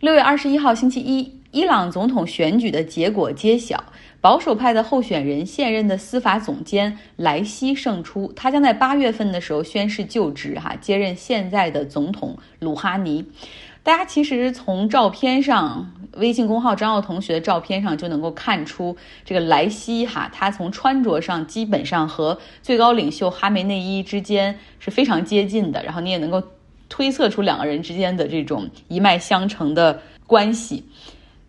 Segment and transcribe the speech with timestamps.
[0.00, 3.82] 六月二十一号星期一，伊朗总统选举的结果揭晓，
[4.20, 13.24] 保守派的候选人现任的司法总监莱西胜出，他将在八月份的时候宣誓就职，哈，接任现在的总统鲁哈尼。
[13.82, 26.40] 大家其实从照片上，微信公号张奥同学的照片上就能够看出，这个莱西哈，他从穿着上基本上和最高领袖哈梅内伊之间是非常接近的，然后你也能够
[26.88, 30.84] 推测出两个人之间的这种一脉相承的关系。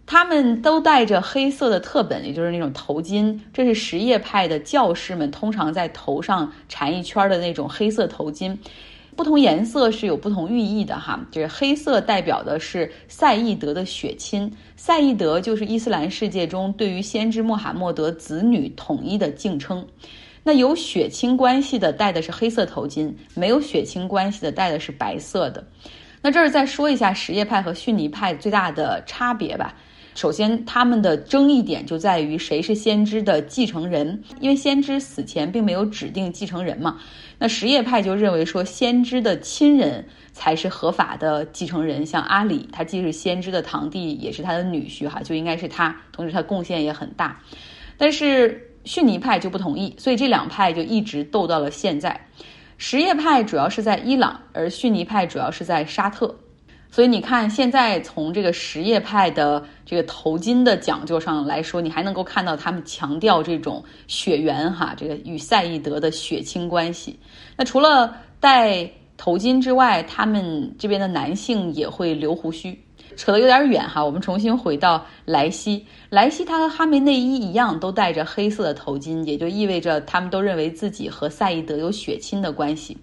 [0.06, 8.58] 他们都戴着黑色的特本，也就是那种头巾，这是什叶派的教士们通常在头上缠一圈的那种黑色头巾。
[9.16, 19.86] 不同颜色是有不同寓意的哈，就是黑色代表的是赛义德的血亲，赛义德就是伊斯兰世界中对于先知穆罕默德子女统一的敬称。
[20.44, 25.66] 那有血亲关系的戴的是黑色头巾，没有血亲关系的戴的是白色的。
[26.22, 29.76] 那这儿再说一下什叶派和逊尼派最大的差别吧。
[30.16, 37.00] 首先，他们的争议点就在于谁是先知的继承人，因为先知死前并没有指定继承人嘛。
[37.38, 47.40] 那什叶派就认为说，先知的亲人才是合法的继承人，像阿里，他既是先知的堂弟，也是他的女婿，哈，就应该是他，同时他贡献也很大。
[47.98, 52.20] 但是逊尼派就不同意，所以这两派就一直斗到了现在。
[52.80, 56.36] 什叶派主要是在伊朗，而逊尼派主要是在沙特。
[56.90, 67.20] 所以你看，现在从这个什叶派的这个头巾的讲究上来说，你还能够看到他们强调这种血缘哈，这个与赛义德的血亲关系。
[67.56, 72.76] 那除了戴头巾之外，他们这边的男性也会留胡须。
[73.20, 75.86] 扯得有点远哈，我们重新回到莱西。
[76.10, 82.98] 莱西他和哈梅内伊一样，都戴着黑色的头巾，也就意味着他们都认为自己和赛义德有血亲的关系。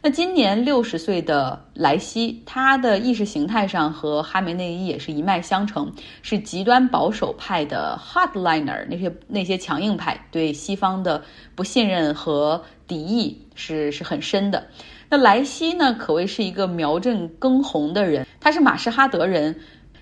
[0.00, 11.22] 那今年六十岁的莱西，他的意识形态上和哈梅内伊也是一脉相承，是极端保守派的 hardliner，那些那些强硬派对西方的
[11.54, 14.66] 不信任和敌意是是很深的。
[15.10, 19.58] 那莱西呢，可谓是一个苗正根红的人，他是马什哈德人。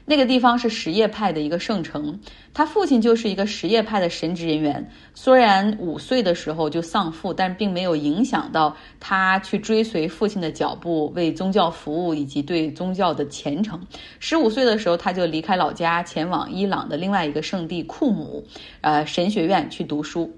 [0.09, 2.21] 那个地方是什叶派的一个圣城，
[2.55, 4.89] 他父亲就是一个什叶派的神职人员。
[5.15, 13.84] 虽然五岁的时候就丧父，但并没有影响到他去追随父亲的脚步，为宗教服务以及对宗教的虔诚。
[14.21, 18.45] 十五岁的时候，他就离开老家，前往伊朗的另外一个圣地库姆，
[18.83, 20.33] 呃，神学院去读书。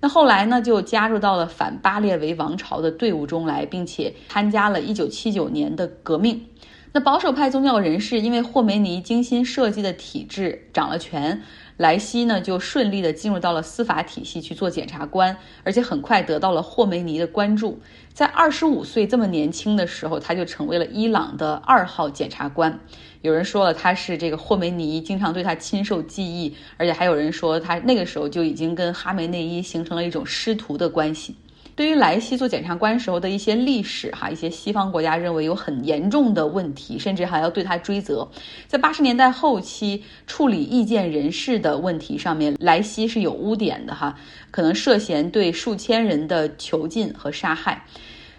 [0.00, 6.46] 那后来呢，就加入到了反巴列维王朝的队伍中来，并且参加了一九七九年的革命。
[6.92, 11.42] 那保守派宗教人士因为霍梅尼精心设计的体制掌了权，
[11.80, 17.80] 莱西呢就顺利的进入到了司法体系去做检察官，而且很快得到了霍梅尼的关注。
[18.12, 22.78] 在二十五岁这么年轻的时候，他就成为了伊朗的二号检察官。
[23.22, 31.34] 有人说了他是这个霍梅尼经常对他亲授技艺，而且还有人说他那个时候就已经跟哈梅内伊形成了一种师徒的关系。
[31.76, 38.28] 对于莱西做检察官时候的一些历史，哈，一些西方国家认为有很严重的问题，甚至还要对他追责。
[38.66, 44.14] 在八十年代后期处理意见人士的问题上面，莱西是有污点的，哈，
[44.50, 47.84] 可能涉嫌对数千人的囚禁和杀害。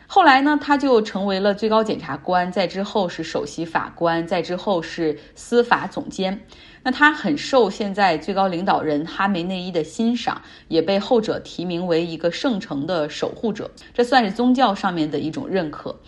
[0.06, 6.38] 后来呢，他就成为了最高检察官，在之后是首席法官，在之后是司法总监。
[6.84, 16.00] 那他很受现在最高领导人哈梅内伊的欣赏，也被后者提名为一个圣城的守护者，这算是宗教上面的一种认可。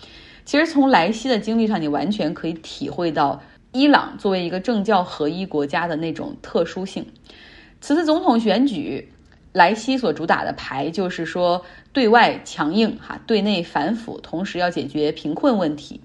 [0.45, 3.41] 其实从莱西的经历上，你完全可以体会到
[3.71, 7.05] 伊朗作为一个政教合一国家的那种特殊性。
[7.81, 9.09] 此次总统选举。
[9.55, 16.01] 莱西所主打的牌就是说，对外强硬哈，对内反腐，同时要解决贫困问题。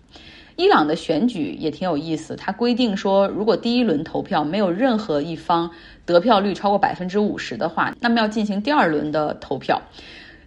[0.60, 5.70] 伊朗的选举也挺有意思，它规定说，如果第一轮投票没有任何一方
[6.04, 9.80] 得票率超过百分之五十的话，那么要进行第二轮的投票。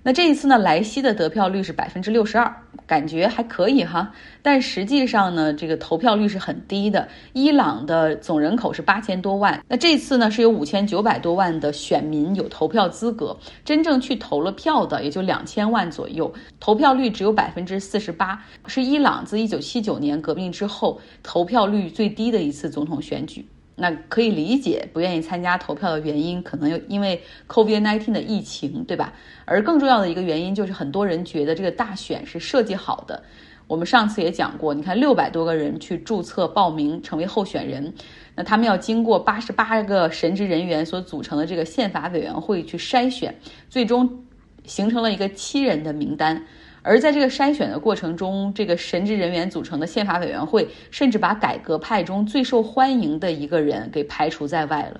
[0.03, 2.51] 那这一次呢，莱西的得票率是百分之六十二，
[2.87, 4.11] 感觉还可以哈。
[4.41, 7.07] 但实际上呢，这个投票率是很低的。
[7.33, 23.45] 伊朗的总人口是八千多万，那这次呢是有五千九百多万的选民有投票资格，真正去投了票的也就两千万左右，投票率只有百分之四十八，是伊朗自一九七九年革命之后投票率最低的一次总统选举。
[23.81, 29.11] 那可以理解不愿意参加投票的原因，可能又因为 COVID-19 的疫情，对吧？
[29.45, 33.23] 而更重要的一个原因就是，很多人觉得这个大选是设计好的。
[33.65, 37.91] 我们上次也讲过，你看六百多个人去注册报名成为候选人，
[38.35, 43.33] 那他们要经过八十八个神职人员所组成的这个宪法委员会去筛选，
[43.67, 44.23] 最终
[44.65, 46.45] 形成了一个七人的名单。
[46.83, 54.99] 而在这个筛选的过程中，这个神职人员组成的宪法委员会甚至把改革派中最受欢迎的一个人给排除在外了。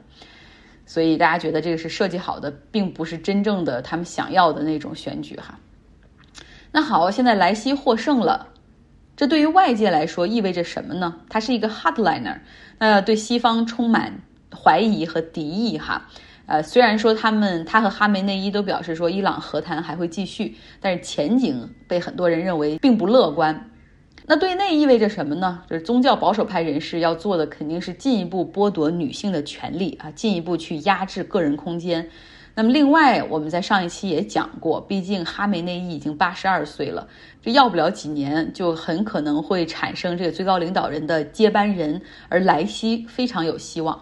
[0.85, 5.57] 所以大家觉得这个是设计好的，并不是真正的他们想要的那种选举哈。
[6.71, 8.47] 那好，现在莱西获胜了，
[9.15, 11.15] 这对于外界来说意味着什么呢？
[11.29, 12.39] 他是一个 hardliner，
[12.77, 14.21] 那对西方充满
[14.53, 16.07] 怀疑和敌意哈。
[16.45, 23.69] 呃，虽然说他们他和哈梅内伊都表示说伊朗和谈还会继续，但是前景被很多人认为并不乐观。
[24.27, 25.61] 那对内意味着什么呢？
[25.69, 32.07] 就是宗教保守派人士要做的肯定是进一步剥夺女性的权利啊，进一步去压制个人空间。
[32.53, 37.07] 那么另外，我们在上一期也讲过，毕竟哈梅内伊已经八十二岁了，
[37.41, 43.99] 这要不了几年就很可能会产生这个最高领导人的接班人，而莱西非常有希望。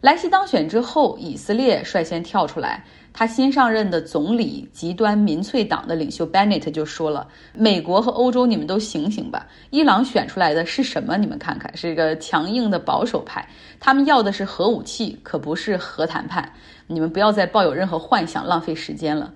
[0.00, 2.84] 莱西当选之后，以色列率先跳出来。
[3.12, 9.48] 他新上任的总理极端民粹党的领袖 Bennett 就说了：“美国和欧洲，你们都醒醒吧！
[9.70, 11.16] 伊朗选出来的是什么？
[11.16, 13.48] 你们看看，是一个强硬的保守派。
[13.80, 16.52] 他们要的是核武器，可不是核谈判。
[16.86, 19.34] 你们不要再抱有任何幻想，浪费时间了。”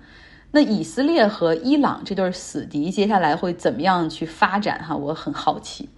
[0.55, 4.81] 那以色列和伊朗这对死敌，接下来会怎么样去发展？
[4.83, 5.89] 哈，我很好奇。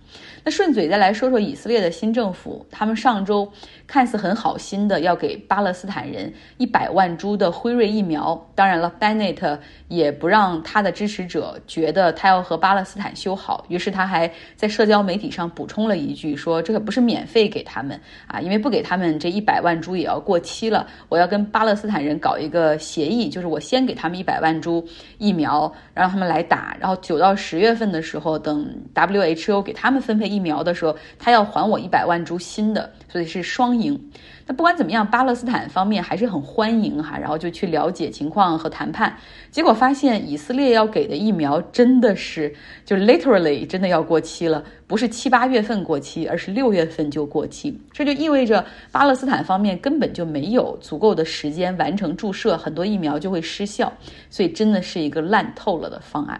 [0.46, 3.52] 那顺嘴再来说说以色列的新政府，他们上周
[3.88, 8.40] 看似很好心的要给巴勒斯坦人一百万株的辉瑞疫苗。
[8.54, 20.86] 当然了，Bennett 也不让他的支持者觉得他要和巴勒斯坦修好，于是他还在社交媒体上补充了一句，说这可不是免费给他们啊，因为不给他们这一百万株也要过期了。
[21.10, 24.86] 我要跟巴勒斯坦人搞一个协议，就是我先给他们一百万株
[25.18, 30.26] 疫苗，让他们来打，然后九到十月份的时候，等 WHO 给他们分配。
[30.26, 34.00] 疫苗的时候，他要还我一百万株新的，所以是双赢。
[34.48, 39.16] 那不管怎么样，巴勒斯坦方面还是很欢迎哈，然后就去了解情况和谈判。
[39.50, 42.54] 结果发现以色列要给的疫苗真的是
[42.86, 47.76] 就 literally 真的要过期了，不是七八月份过期，而是六月份就过期。
[47.92, 53.92] 这就意味着巴勒斯坦方面根本就没有足够的时间完成注射，很多疫苗就会失效。
[54.30, 56.40] 所以真的是一个烂透了的方案。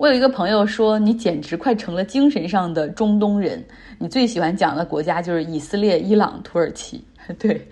[0.00, 3.62] 我有一个朋友说，你简直快成了精神上的中东人。
[3.98, 7.04] 你最喜欢讲的国家就是以色列、伊朗、土耳其。
[7.38, 7.68] 对，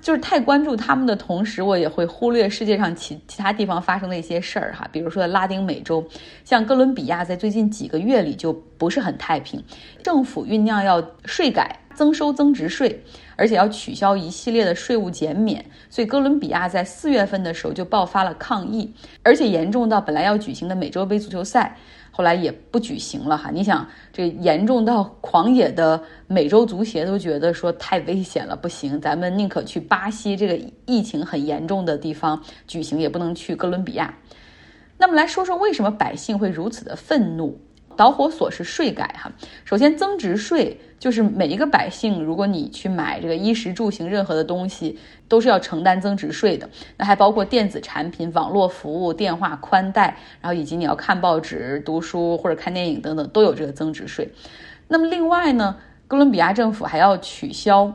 [0.00, 4.88] 就是太关注他们的同时，我也会忽略世界上其其他地方发生的一些事儿哈。
[4.90, 6.04] 比如说拉丁美洲，
[6.44, 9.62] 像哥伦比亚，在最近几个月里就不是很太平，
[10.02, 11.78] 政府酝酿要税改。
[11.94, 12.96] 增收增值税，
[13.38, 18.92] 而且要取消一系列的税务减免，所以哥伦比亚在四月份的时候就爆发了抗议，
[19.22, 21.76] 而且严重到本来要举行的美洲杯足球赛，
[22.10, 23.48] 后来也不举行了哈。
[23.52, 34.12] 你想，这严重到狂野的美洲足协都觉得说太危险了，不行，咱们宁可去巴西这个疫情很严重的地方举行，也不能去哥伦比亚。
[34.98, 37.56] 那么来说说为什么百姓会如此的愤怒？
[37.98, 39.28] 导火索是税改哈，
[39.64, 44.96] 首先增值税就是每一个百姓，如果你去买这个衣食住行任何的东西，
[45.26, 46.70] 都是要承担增值税的。
[46.96, 54.30] 那还包括电子产品、网络服务、电话宽带，然后以及你要看报纸、读书或者看电影等等，都有这个增值税。
[54.86, 55.74] 那么另外呢，
[56.06, 57.92] 哥伦比亚政府还要取消。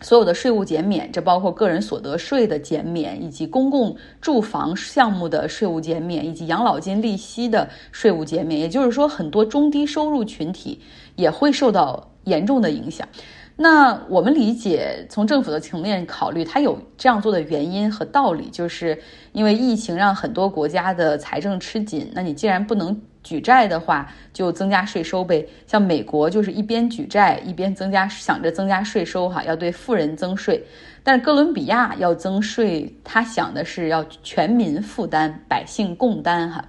[0.00, 8.60] 所有的税务减免，这包括个人所得税的减免，以及公共住房项目的税务减免，以及养老金利息的税务减免。
[8.60, 10.80] 也就是说，很多中低收入群体
[11.16, 13.08] 也会受到严重的影响。
[13.56, 19.00] 那我们理解，从政府的层面考虑，它有这样做的原因和道理，就是
[19.32, 22.10] 因为疫情让很多国家的财政吃紧。
[22.12, 25.46] 那你既然不能举债的话，就增加税收呗。
[25.68, 30.60] 像美国就是一边举债一边增加，想着增加税收哈，要对富人增税。
[31.04, 36.64] 但是哥伦比亚要增税，他想的是要全民负担，百姓共担哈。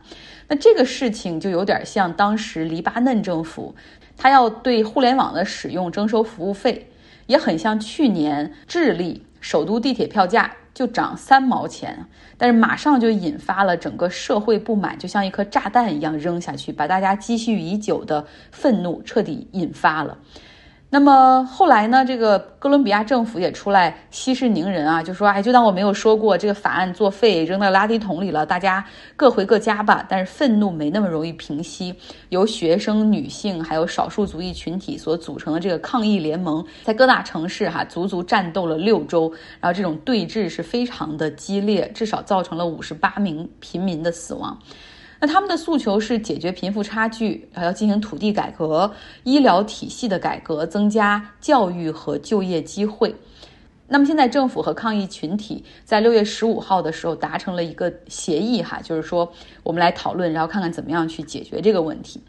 [0.48, 3.74] 那这个事情就有点像当时黎巴嫩政府，
[4.18, 6.90] 它要对互联网的使用征收服务费，
[7.28, 10.56] 也很像去年智利首都地铁票价。
[10.76, 12.06] 就涨三毛钱，
[12.38, 20.18] 但是马上就引发了整个社会不满，就像一颗炸弹一样扔下去，把大家积蓄已久的愤怒彻底引发了。
[20.88, 22.06] 那么后来呢？
[22.06, 28.86] 这个哥伦比亚政府也出来息事宁人啊，就说：“哎，就当我没有说过，这个法案作废，扔到垃圾桶里了，大家
[29.18, 31.94] 各回各家吧。”但是愤怒没那么容易平息，
[32.30, 44.58] 由学生、女性还有少数族裔群体所组成的这个抗议联盟，在各大城市哈足足战斗了六周，然后这种对峙是非常的激烈，至少造成了五十八名平民的死亡。
[45.26, 48.92] 他们的诉求是解决贫富差距，还要进行土地改革、
[49.24, 53.16] 医疗体系的改革，增加教育和就业机会。
[53.88, 62.20] 那么现在政府和抗议群体在六月十五号的时候达成了一个协议，哈，就是说我们来讨论，然后看看怎么样去解决这个问题。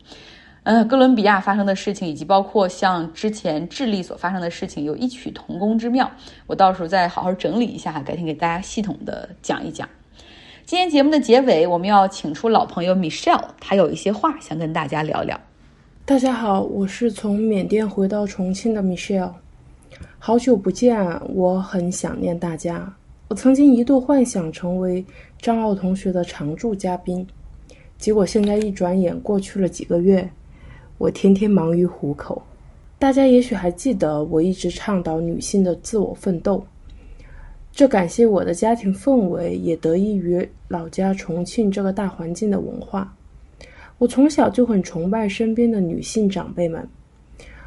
[0.64, 6.10] 呃，哥伦比亚发生的事情，以及包括像之前智利所发生的事情，有异曲同工之妙。
[6.46, 9.88] 我到时候再好好整理一下，改天给大家系统的讲一讲。
[10.66, 15.40] 今天节目的结尾，我们要请出老朋友 Michelle，他有一些话想跟大家聊聊。
[16.04, 19.30] 大家好，我是从缅甸回到重庆的 Michelle，
[20.18, 22.92] 好久不见，我很想念大家。
[23.28, 25.04] 我曾经一度幻想成为
[25.40, 27.24] 张奥同学的常驻嘉宾，
[27.96, 30.28] 结果现在一转眼过去了几个月。
[30.98, 32.42] 我天天忙于糊口，
[32.98, 36.66] 大家也许还记得，我一直倡导女性的自我奋斗。
[37.76, 43.14] 这感谢我的家庭氛围，也得益于老家重庆这个大环境的文化。
[43.98, 46.88] 我从小就很崇拜身边的女性长辈们，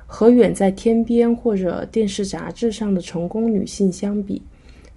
[0.08, 4.42] 和远在天边或者电视杂志上的成功女性相比，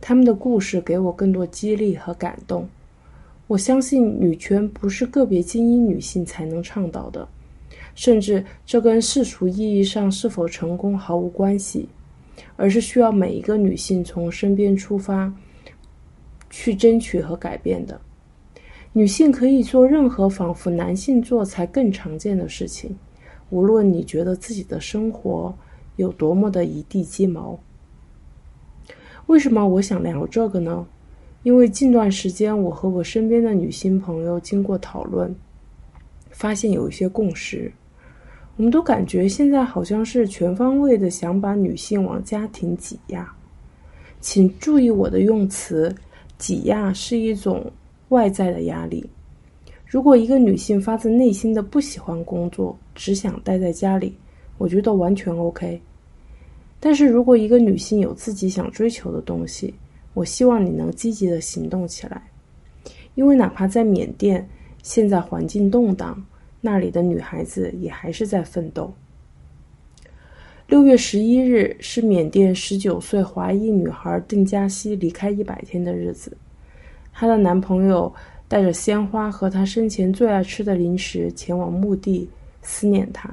[0.00, 2.66] 她们的故事给我更多激励和感动。
[3.48, 7.28] 我相信女权不是个别精英女性才能倡导的。
[7.94, 11.86] 甚至这跟世俗意义上是否成功毫无关系，
[12.56, 15.32] 而是需要每一个女性从身边出发，
[16.50, 18.00] 去争取和改变的。
[18.92, 22.96] 女性可以做任何仿佛男性做才更常见的事情，
[23.50, 25.54] 无论你觉得自己的生活
[25.96, 27.58] 有多么的一地鸡毛。
[29.26, 30.86] 为什么我想聊这个呢？
[31.42, 35.34] 因为近段时间我和我身边的女性朋友经过讨论，
[36.30, 37.72] 发现有一些共识。
[38.56, 43.26] 我们都感觉现在好像是全方位的想把女性往家庭挤压，
[44.20, 45.94] 请注意我的用词，
[46.36, 47.72] 挤压是一种
[48.10, 49.04] 外在的压力。
[49.86, 54.14] 如果一个女性发自内心的不喜欢工作，只想待在家里，
[54.58, 55.80] 我觉得完全 OK。
[56.78, 59.74] 但是如果一个女性有自己想追求的东西，
[60.14, 62.30] 我希望你能积极的行动起来，
[63.14, 64.46] 因为哪怕在缅甸，
[64.82, 66.22] 现在环境动荡。
[66.62, 68.94] 那里的女孩子也还是在奋斗。
[70.68, 76.34] 六月十一日是缅甸十九岁华裔女孩邓佳熙离开一百天的日子，
[77.12, 78.10] 她的男朋友
[78.48, 82.30] 带着鲜花和她生前最爱吃的零食前往墓地
[82.62, 83.28] 思念她。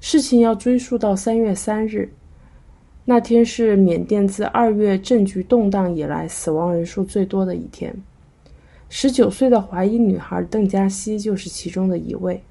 [0.00, 2.10] 事情要追溯到三月三日，
[3.04, 7.94] 那天是缅甸自二月政局动荡以来死亡人数最多的一天。
[8.90, 12.42] 十九岁的华裔女孩邓佳熙就是其中的一位。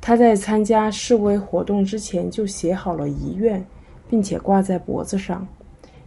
[0.00, 3.64] 她在参加示威活动之前就写好了遗愿，
[4.08, 5.46] 并且挂在脖子上，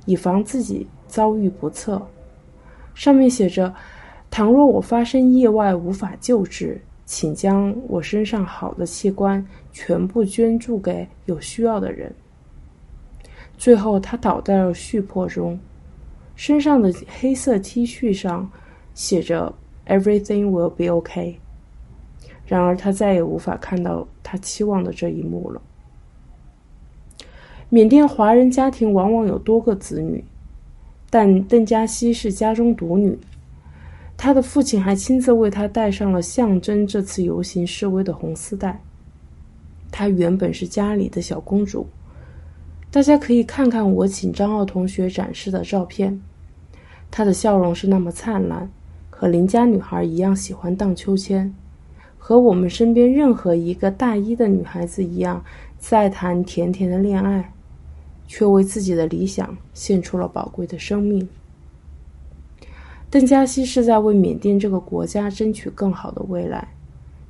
[0.05, 2.01] 以防自己遭遇不测。
[2.93, 3.74] 上面写着
[4.29, 12.13] ：“倘若我发生意外无法救治，请将我身上好的器官全部捐助给有需要的人。”
[13.57, 15.60] 最后，她倒在了血泊中，
[16.36, 18.48] 身上的黑色 T 恤上。
[19.01, 19.51] 写着
[19.88, 21.39] “Everything will be OK”。
[22.46, 25.60] 然而，他再也无法看到他期望的这一幕了。
[27.70, 30.24] 缅甸华人家庭往往有多个子女，
[31.10, 33.17] 但邓佳熙是家中独女。
[34.15, 38.79] 她的父亲还亲自为她戴上了象征这次游行示威的红丝带。
[39.91, 41.88] 她原本是家里的小公主。
[42.91, 46.22] 大家可以看看我请张奥同学展示的照片，
[47.10, 48.70] 她的笑容是那么灿烂。
[49.22, 51.54] 和邻家女孩一样喜欢荡秋千，
[52.18, 55.46] 和我们身边任何一个大一的女孩子一样，
[55.78, 57.54] 在谈甜甜的恋爱，
[58.25, 61.30] 却为自己的理想献出了宝贵的生命。
[63.12, 66.70] 邓佳熙是在为缅甸这个国家争取更好的未来，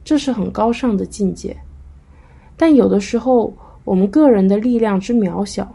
[0.02, 1.58] 这是很高尚的境界。
[2.56, 5.70] 但有的时候，我们个人的力量之渺小，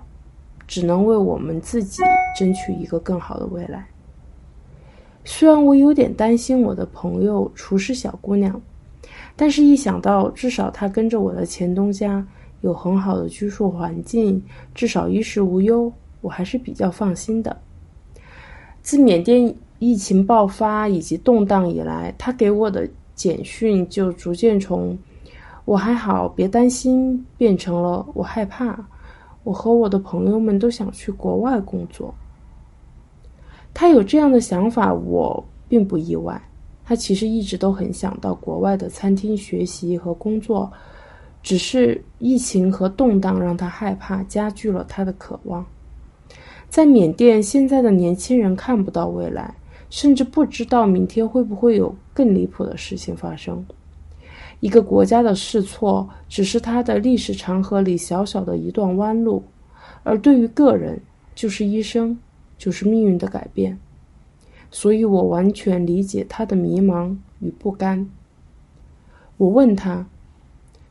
[0.67, 2.03] 只能为我们自己
[2.39, 3.87] 争取一个更好的未来。
[5.29, 8.63] 虽然我有点担心我的朋友厨师小姑娘，
[9.35, 12.25] 但是一想到至少她跟着我的前东家
[12.61, 14.41] 有很好的居住环境，
[14.73, 17.57] 至少衣食无忧，我还是比较放心的。
[18.83, 24.97] 自缅甸疫情爆发以及动荡以来，他给我的简讯就逐渐从
[25.67, 28.87] “我还好，别担心”变成了“我害怕”，
[29.43, 32.15] 我和我的朋友们都想去国外工作。
[33.79, 36.41] 他有这样的想法，我并不意外。
[36.83, 40.73] 他其实一直都很想到国外的餐厅学习和工作，
[41.43, 45.63] 只是疫情和动荡让他害怕，加剧了他的渴望。
[46.71, 49.55] 在缅甸，现在的年轻人看不到未来，
[49.91, 53.63] 甚至不知道明天会不会有更离谱的事情发生。
[54.61, 59.45] 一个国家的试错，只是它的历史长河里小小的一段弯路，
[60.03, 60.99] 而对于个人，
[61.35, 62.19] 就是医生，
[62.59, 63.79] 就是命运的改变。
[64.71, 68.09] 所以我完全理解他的迷茫与不甘。
[69.37, 70.07] 我问他，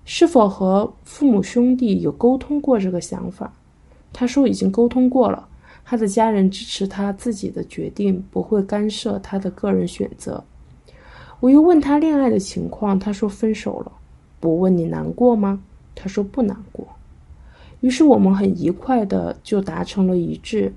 [0.05, 3.53] 是否和父母兄弟有沟通过这个想法？
[4.13, 5.48] 他说已经沟通过了，
[5.84, 10.43] 他的家人支持他自己的决定，不会干涉他的个人选择。
[11.41, 13.91] 我又问他恋爱的情况，他说分手了。
[14.41, 15.62] 我问你难过吗？
[15.93, 16.88] 他说不难过。
[17.81, 20.74] 于是我们很愉快的就达成了一致，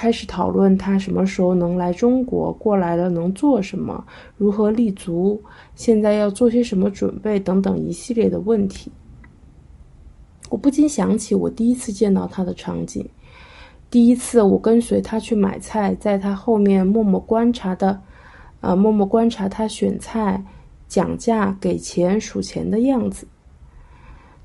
[0.00, 4.02] 开始讨论他什么时候能来中国，过来了能做什么，
[4.38, 5.42] 如何立足，
[5.74, 8.90] 现在要做些什么准备等等一系列的问题。
[10.48, 13.06] 我不禁想起我第一次见到他的场景，
[13.90, 18.00] 第一次我跟随他去买菜，在他后面默默观察的，
[18.62, 20.42] 呃，默默观察他选菜、
[20.88, 23.26] 讲价、给钱、数钱的样子。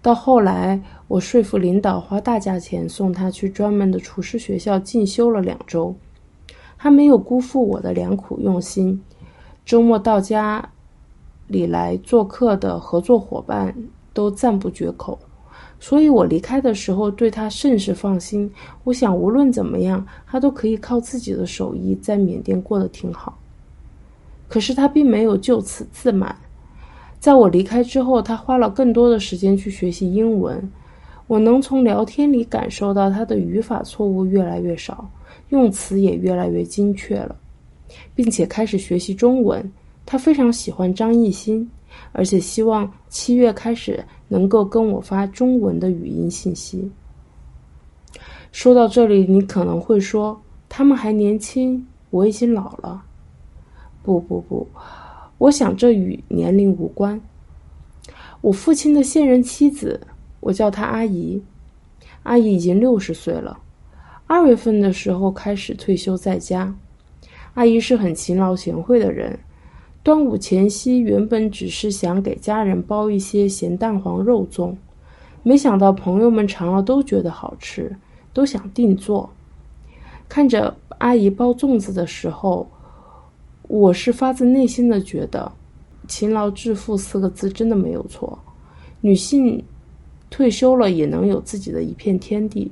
[0.05, 5.95] 到后来，我说服领导花大价钱送他去专门的厨师学校进修了两周，
[6.77, 9.01] 他没有辜负我的良苦用心。
[9.65, 10.69] 周末到家
[11.47, 13.75] 里来做客的合作伙伴
[14.13, 15.17] 都赞不绝口，
[15.79, 18.47] 所以我离开的时候对他甚是放心。
[18.83, 23.39] 我想无论怎么样，他都可以靠自己的手艺在缅甸过得挺好。
[24.47, 26.35] 可是他并没有就此自满。
[27.25, 30.71] 在我离开之后，他花了更多的时间去学习英文。
[31.25, 35.09] 我能从聊天里感受到他的语法错误越来越少，
[35.49, 37.35] 用词也越来越精确了，
[38.13, 39.71] 并且开始学习中文。
[40.05, 41.67] 他非常喜欢张艺兴，
[42.11, 46.91] 而且希望七月开始能够跟我发中文的语音信息。
[48.51, 50.39] 说到这里，你可能会说，
[50.69, 53.03] 他们还年轻，我已经老了。
[54.03, 54.67] 不不不。
[55.37, 57.19] 我想这与年龄无关。
[58.41, 59.99] 我父亲的现任妻子，
[60.39, 61.41] 我叫她阿姨。
[62.23, 63.59] 阿姨已经六十岁了，
[64.27, 66.73] 二月份的时候开始退休在家。
[67.55, 69.37] 阿姨是很勤劳贤惠的人。
[70.01, 74.75] 端午前夕，原本只是想给家人包一些咸蛋黄肉粽，
[75.43, 77.95] 没想到朋友们尝了都觉得好吃，
[78.31, 79.29] 都想定做。
[80.29, 82.69] 看着阿姨包粽子的时候。
[83.67, 85.51] 我是发自内心的觉得
[86.07, 88.37] ，“勤劳致富”四个字真的没有错。
[89.01, 89.63] 女性
[90.29, 92.71] 退休了也能有自己的一片天地。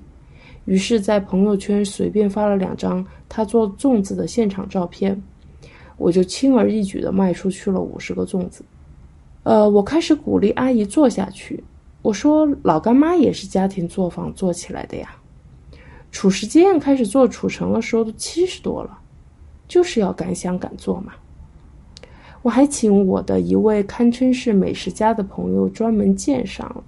[0.65, 5.21] 于是，在朋友圈随便发了两张她做粽子的现场照片，
[5.97, 8.63] 我就轻而易举的卖出去了五十个粽子。
[9.43, 11.63] 呃，我开始鼓励阿姨做下去。
[12.01, 15.15] 我说：“老干妈也是家庭作坊做起来的呀。”
[16.11, 18.99] 褚时健开始做褚橙的时候都七十多了。
[19.73, 21.13] 就是要敢想敢做嘛！
[22.43, 26.83] 我还请我的一位堪称是美食家的朋友专门鉴赏，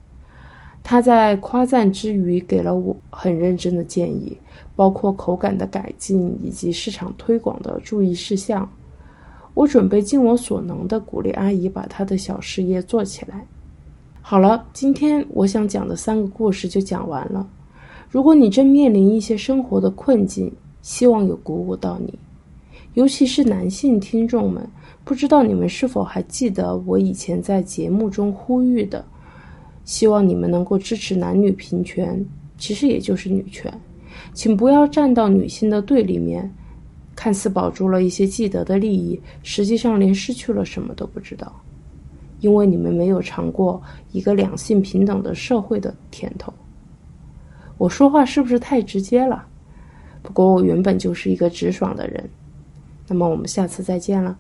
[0.84, 4.38] 他在夸赞之余给了我很认真的建议，
[4.76, 8.70] 包括口感的改进以及市场推广的注意事项。
[9.56, 13.48] 我准备尽我所能的鼓励阿姨把她的小事业做起来。
[14.22, 17.50] 好了，今天我想讲的三个故事就讲完了。
[18.08, 22.14] 如果你正面临一些生活的困境，希望有鼓舞到你。
[22.96, 24.66] 尤其是男性听众们，
[25.04, 29.06] 不知道你们是否还记得我以前在节目中呼吁的，
[29.84, 32.26] 希望你们能够支持男女平权，
[32.58, 33.72] 其实也就是女权，
[34.34, 36.50] 请不要站到女性的对立面，
[37.18, 41.54] 看似保住了一些既得的利益，实际上连失去了什么都不知道，
[42.40, 43.82] 因为你们没有尝过
[44.14, 46.54] 一个两性平等的社会的甜头。
[47.78, 49.46] 我说话是不是太直接了？
[50.24, 52.24] 不过我原本就是一个直爽的人。
[53.08, 54.36] 那么我们下次再见了。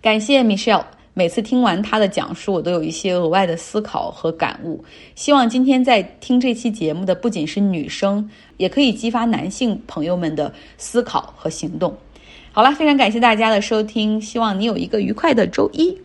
[0.00, 4.82] 感谢 Michelle，每次听完她的讲述，我都有一些额外的思考和感悟。
[5.14, 11.96] 希望今天在听这期节目的不仅是女生，也可以激发男性朋友们的思考和行动。
[12.52, 15.96] 好了，非常感谢大家的收听，希望你有一个愉快的周一。